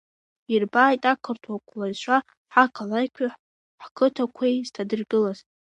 Ирбааит 0.53 1.03
ақырҭуа 1.11 1.65
қәлаҩцәа 1.67 2.17
ҳақалақьқәеи 2.53 3.35
ҳқыҭақәеи 3.83 4.65
зҭадыргылыз. 4.67 5.39